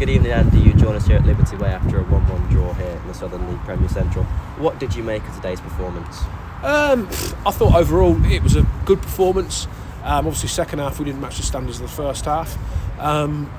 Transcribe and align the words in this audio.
Good 0.00 0.08
evening, 0.08 0.32
Andy. 0.32 0.60
You 0.60 0.72
join 0.72 0.96
us 0.96 1.06
here 1.06 1.18
at 1.18 1.26
Liberty 1.26 1.56
Way 1.56 1.68
after 1.68 1.98
a 1.98 2.02
1 2.02 2.26
1 2.26 2.48
draw 2.48 2.72
here 2.72 2.88
in 2.88 3.06
the 3.06 3.12
Southern 3.12 3.46
League 3.50 3.60
Premier 3.66 3.86
Central. 3.86 4.24
What 4.56 4.78
did 4.78 4.94
you 4.94 5.02
make 5.02 5.22
of 5.28 5.34
today's 5.34 5.60
performance? 5.60 6.22
Um, 6.62 7.06
I 7.44 7.50
thought 7.50 7.74
overall 7.74 8.16
it 8.24 8.42
was 8.42 8.56
a 8.56 8.66
good 8.86 9.02
performance. 9.02 9.66
Um, 10.02 10.26
obviously, 10.26 10.48
second 10.48 10.78
half 10.78 10.98
we 10.98 11.04
didn't 11.04 11.20
match 11.20 11.36
the 11.36 11.42
standards 11.42 11.82
of 11.82 11.90
the 11.90 11.94
first 11.94 12.24
half. 12.24 12.56
Um, 12.98 13.52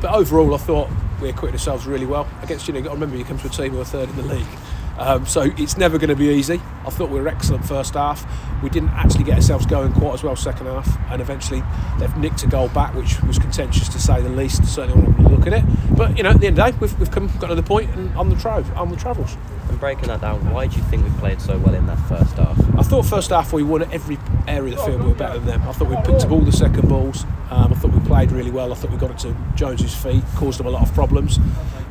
but 0.00 0.10
overall, 0.12 0.52
I 0.52 0.58
thought 0.58 0.90
we 1.22 1.28
acquitted 1.28 1.54
ourselves 1.54 1.86
really 1.86 2.06
well 2.06 2.26
against 2.42 2.66
you 2.66 2.74
know. 2.74 2.80
Got 2.80 2.88
to 2.88 2.94
remember, 2.94 3.16
you 3.16 3.24
come 3.24 3.38
to 3.38 3.46
a 3.46 3.50
team 3.50 3.70
who 3.70 3.80
are 3.80 3.84
third 3.84 4.08
in 4.08 4.16
the 4.16 4.22
league. 4.22 4.48
Um, 4.98 5.26
so 5.26 5.42
it's 5.56 5.76
never 5.76 5.98
going 5.98 6.10
to 6.10 6.16
be 6.16 6.28
easy. 6.28 6.60
I 6.86 6.90
thought 6.90 7.10
we 7.10 7.20
were 7.20 7.28
excellent 7.28 7.64
first 7.66 7.94
half. 7.94 8.26
We 8.62 8.70
didn't 8.70 8.90
actually 8.90 9.24
get 9.24 9.36
ourselves 9.36 9.66
going 9.66 9.92
quite 9.92 10.14
as 10.14 10.22
well 10.22 10.36
second 10.36 10.66
half, 10.66 10.98
and 11.10 11.20
eventually 11.20 11.62
they've 11.98 12.16
nicked 12.16 12.42
a 12.44 12.46
goal 12.46 12.68
back, 12.68 12.94
which 12.94 13.20
was 13.22 13.38
contentious 13.38 13.88
to 13.88 14.00
say 14.00 14.22
the 14.22 14.28
least. 14.28 14.64
Certainly, 14.64 15.02
when 15.02 15.26
I 15.26 15.28
look 15.30 15.46
at 15.46 15.52
it. 15.52 15.64
But 15.96 16.16
you 16.16 16.22
know, 16.22 16.30
at 16.30 16.40
the 16.40 16.46
end 16.48 16.58
of 16.58 16.64
the 16.64 16.72
day, 16.72 16.78
we've, 16.80 16.98
we've 16.98 17.10
come 17.10 17.28
got 17.38 17.48
to 17.48 17.54
the 17.54 17.62
point 17.62 17.90
and 17.94 18.14
on 18.16 18.28
the 18.28 18.36
tra- 18.36 18.64
on 18.76 18.90
the 18.90 18.96
travels. 18.96 19.36
And 19.68 19.78
breaking 19.80 20.08
that 20.08 20.20
down, 20.20 20.50
why 20.52 20.66
do 20.66 20.76
you 20.76 20.82
think 20.84 21.04
we 21.04 21.10
played 21.18 21.40
so 21.40 21.58
well 21.58 21.74
in 21.74 21.86
that 21.86 21.98
first 22.08 22.34
half? 22.36 22.58
I 22.78 22.82
thought 22.82 23.06
first 23.06 23.30
half 23.30 23.52
we 23.52 23.62
won 23.62 23.82
at 23.82 23.92
every 23.92 24.18
area 24.46 24.74
of 24.74 24.78
the 24.78 24.84
field. 24.84 25.02
We 25.02 25.08
were 25.08 25.14
better 25.14 25.38
than 25.38 25.46
them. 25.46 25.62
I 25.68 25.72
thought 25.72 25.88
we 25.88 25.96
picked 25.96 26.24
up 26.24 26.32
all 26.32 26.40
the 26.40 26.52
second 26.52 26.88
balls. 26.88 27.24
Um, 27.50 27.72
I 27.72 27.76
thought 27.76 27.92
we 27.92 28.00
played 28.00 28.32
really 28.32 28.50
well. 28.50 28.72
I 28.72 28.74
thought 28.74 28.90
we 28.90 28.96
got 28.96 29.12
it 29.12 29.18
to 29.20 29.36
Jones's 29.54 29.94
feet, 29.94 30.24
caused 30.34 30.58
them 30.58 30.66
a 30.66 30.70
lot 30.70 30.82
of 30.82 30.92
problems. 30.94 31.38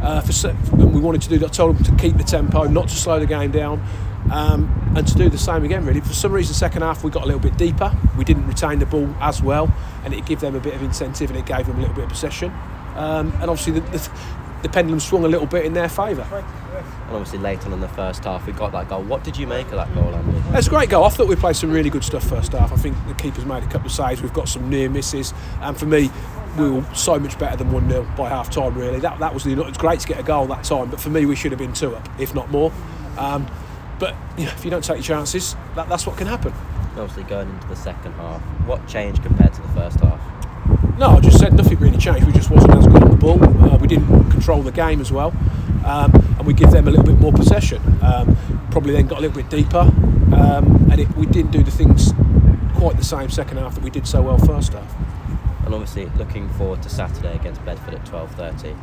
Uh, 0.01 0.21
for 0.21 0.53
we 0.75 0.99
wanted 0.99 1.21
to 1.21 1.29
do 1.29 1.39
that, 1.39 1.53
told 1.53 1.77
them 1.77 1.83
to 1.85 2.01
keep 2.01 2.17
the 2.17 2.23
tempo, 2.23 2.65
not 2.65 2.89
to 2.89 2.95
slow 2.95 3.19
the 3.19 3.25
game 3.25 3.51
down, 3.51 3.81
um, 4.31 4.93
and 4.97 5.07
to 5.07 5.15
do 5.15 5.29
the 5.29 5.37
same 5.37 5.63
again. 5.63 5.85
Really, 5.85 6.01
for 6.01 6.13
some 6.13 6.33
reason, 6.33 6.53
second 6.53 6.81
half 6.81 7.03
we 7.03 7.09
got 7.09 7.23
a 7.23 7.25
little 7.25 7.39
bit 7.39 7.57
deeper. 7.57 7.95
We 8.17 8.25
didn't 8.25 8.47
retain 8.47 8.79
the 8.79 8.85
ball 8.85 9.15
as 9.21 9.41
well, 9.41 9.73
and 10.03 10.13
it 10.13 10.25
gave 10.25 10.41
them 10.41 10.55
a 10.55 10.59
bit 10.59 10.73
of 10.75 10.83
incentive 10.83 11.29
and 11.29 11.39
it 11.39 11.45
gave 11.45 11.67
them 11.67 11.77
a 11.77 11.79
little 11.79 11.95
bit 11.95 12.03
of 12.03 12.09
possession. 12.09 12.51
Um, 12.95 13.31
and 13.41 13.49
obviously, 13.49 13.79
the, 13.79 13.81
the, 13.91 14.09
the 14.63 14.69
pendulum 14.69 14.99
swung 14.99 15.25
a 15.25 15.27
little 15.27 15.47
bit 15.47 15.65
in 15.65 15.73
their 15.73 15.89
favour. 15.89 16.23
And 17.07 17.11
obviously, 17.11 17.39
late 17.39 17.65
on 17.65 17.73
in 17.73 17.79
the 17.79 17.89
first 17.89 18.23
half, 18.23 18.47
we 18.47 18.53
got 18.53 18.71
that 18.71 18.89
goal. 18.89 19.03
What 19.03 19.23
did 19.23 19.37
you 19.37 19.45
make 19.45 19.67
of 19.67 19.73
that 19.73 19.93
goal, 19.93 20.13
Andy? 20.13 20.41
It's 20.57 20.67
a 20.67 20.69
great 20.69 20.89
goal. 20.89 21.03
I 21.03 21.09
thought 21.09 21.27
we 21.27 21.35
played 21.35 21.55
some 21.55 21.71
really 21.71 21.89
good 21.89 22.03
stuff 22.03 22.23
first 22.23 22.53
half. 22.53 22.71
I 22.71 22.77
think 22.77 22.95
the 23.07 23.13
keeper's 23.13 23.45
made 23.45 23.63
a 23.63 23.67
couple 23.67 23.87
of 23.87 23.91
saves. 23.91 24.21
We've 24.21 24.33
got 24.33 24.47
some 24.47 24.69
near 24.69 24.89
misses, 24.89 25.33
and 25.61 25.77
for 25.77 25.85
me, 25.85 26.09
we 26.57 26.69
were 26.69 26.85
so 26.95 27.19
much 27.19 27.37
better 27.37 27.57
than 27.57 27.71
one 27.71 27.89
0 27.89 28.07
by 28.17 28.29
half 28.29 28.49
time. 28.49 28.75
Really, 28.75 28.99
that 28.99 29.19
that 29.19 29.33
was 29.33 29.43
the. 29.43 29.61
It's 29.63 29.77
great 29.77 29.99
to 29.99 30.07
get 30.07 30.19
a 30.19 30.23
goal 30.23 30.47
that 30.47 30.63
time, 30.63 30.89
but 30.89 30.99
for 30.99 31.09
me, 31.09 31.25
we 31.25 31.35
should 31.35 31.51
have 31.51 31.59
been 31.59 31.73
two 31.73 31.95
up, 31.95 32.07
if 32.19 32.33
not 32.33 32.49
more. 32.49 32.71
Um, 33.17 33.47
but 33.99 34.15
you 34.37 34.45
know, 34.45 34.51
if 34.51 34.65
you 34.65 34.71
don't 34.71 34.83
take 34.83 34.97
your 34.97 35.03
chances, 35.03 35.55
that, 35.75 35.89
that's 35.89 36.07
what 36.07 36.17
can 36.17 36.27
happen. 36.27 36.53
Obviously, 36.97 37.23
going 37.23 37.49
into 37.49 37.67
the 37.67 37.75
second 37.75 38.13
half, 38.13 38.41
what 38.65 38.87
changed 38.87 39.23
compared 39.23 39.53
to 39.53 39.61
the 39.61 39.67
first 39.69 39.99
half? 39.99 40.19
No, 40.97 41.19
just 41.19 41.32
changed. 42.03 42.25
We 42.25 42.33
just 42.33 42.49
wasn't 42.49 42.75
as 42.75 42.85
good 42.85 43.01
on 43.01 43.11
the 43.11 43.15
ball. 43.15 43.41
Uh, 43.63 43.77
we 43.77 43.87
didn't 43.87 44.29
control 44.29 44.61
the 44.61 44.73
game 44.73 44.99
as 44.99 45.09
well, 45.09 45.33
um, 45.85 46.13
and 46.37 46.45
we 46.45 46.53
give 46.53 46.69
them 46.69 46.85
a 46.89 46.91
little 46.91 47.05
bit 47.05 47.17
more 47.17 47.31
possession. 47.31 47.81
Um, 48.01 48.35
probably 48.71 48.91
then 48.91 49.07
got 49.07 49.19
a 49.19 49.21
little 49.21 49.37
bit 49.37 49.49
deeper, 49.49 49.89
um, 50.35 50.89
and 50.91 50.99
it, 50.99 51.07
we 51.15 51.25
didn't 51.25 51.51
do 51.51 51.63
the 51.63 51.71
things 51.71 52.11
quite 52.75 52.97
the 52.97 53.05
same 53.05 53.29
second 53.29 53.55
half 53.57 53.75
that 53.75 53.83
we 53.85 53.89
did 53.89 54.05
so 54.05 54.21
well 54.21 54.37
first 54.37 54.73
half. 54.73 54.93
And 55.65 55.73
obviously, 55.73 56.07
looking 56.17 56.49
forward 56.49 56.83
to 56.83 56.89
Saturday 56.89 57.35
against 57.35 57.63
Bedford 57.63 57.93
at 57.93 58.05
12:30. 58.05 58.75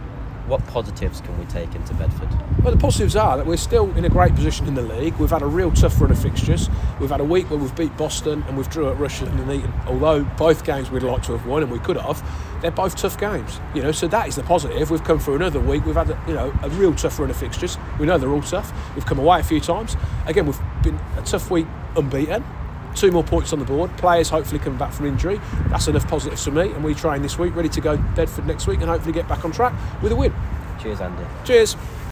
What 0.47 0.67
positives 0.67 1.21
can 1.21 1.39
we 1.39 1.45
take 1.47 1.75
into 1.75 1.95
Bedford? 1.95 2.29
Well, 2.63 2.73
the 2.73 2.81
positives 2.81 3.15
are 3.15 3.37
that 3.37 3.47
we're 3.47 3.57
still 3.57 3.95
in 3.97 4.05
a 4.05 4.09
great 4.09 4.35
position 4.35 4.67
in 4.67 4.75
the 4.75 4.83
league. 4.83 5.15
We've 5.15 5.31
had 5.31 5.43
a 5.43 5.47
real 5.47 5.71
tough 5.71 6.01
run 6.01 6.11
of 6.11 6.21
fixtures. 6.21 6.69
We've 6.99 7.11
had 7.11 7.21
a 7.21 7.25
week 7.25 7.51
where 7.51 7.59
we've 7.59 7.75
beat 7.77 7.97
Boston 7.97 8.43
and 8.49 8.57
we've 8.57 8.69
drew 8.69 8.91
at 8.91 8.99
Russian 8.99 9.29
and 9.29 9.51
Eton. 9.51 9.73
Although 9.87 10.25
both 10.25 10.65
games 10.65 10.91
we'd 10.91 11.03
like 11.03 11.23
to 11.25 11.33
have 11.33 11.47
won 11.47 11.63
and 11.63 11.71
we 11.71 11.79
could 11.79 11.97
have, 11.97 12.23
they're 12.61 12.71
both 12.71 12.97
tough 12.97 13.19
games. 13.19 13.61
You 13.75 13.83
know, 13.83 13.93
so 13.93 14.09
that 14.09 14.29
is 14.29 14.37
the 14.37 14.43
positive. 14.43 14.91
We've 14.91 15.05
come 15.05 15.19
through 15.19 15.37
another 15.37 15.61
week. 15.61 15.85
We've 15.87 15.95
had 15.95 16.11
a, 16.11 16.23
you 16.27 16.35
know 16.35 16.53
a 16.63 16.71
real 16.71 16.95
tough 16.95 17.19
run 17.19 17.31
of 17.31 17.37
fixtures. 17.37 17.79
We 17.99 18.07
know 18.07 18.19
they're 18.19 18.31
all 18.31 18.43
tough. 18.43 18.73
We've 18.95 19.07
come 19.07 19.19
away 19.19 19.41
a 19.41 19.45
few 19.45 19.61
times. 19.61 19.97
Again, 20.27 20.47
we've 20.47 20.61
been 20.83 20.99
a 21.17 21.23
tough 21.23 21.51
week 21.51 21.67
unbeaten. 21.97 22.45
Two 22.95 23.11
more 23.11 23.25
points 23.25 23.53
on 23.53 23.59
the 23.59 23.65
board. 23.65 23.97
Players 23.97 24.29
hopefully 24.29 24.59
coming 24.59 24.79
back 24.79 24.93
from 24.93 25.07
injury. 25.07 25.41
That's 25.69 25.89
enough 25.89 26.07
positives 26.09 26.45
for 26.45 26.51
me. 26.51 26.73
And 26.73 26.85
we 26.85 26.95
train 26.95 27.23
this 27.23 27.39
week, 27.39 27.55
ready 27.55 27.69
to 27.71 27.81
go 27.81 27.97
Bedford 27.97 28.47
next 28.47 28.67
week, 28.67 28.81
and 28.81 28.89
hopefully 28.89 29.13
get 29.13 29.29
back 29.29 29.45
on 29.45 29.53
track 29.53 29.75
with 30.03 30.13
a 30.13 30.17
win. 30.17 30.35
Cheers, 30.83 31.01
Andy. 31.01 31.25
Cheers. 31.45 31.77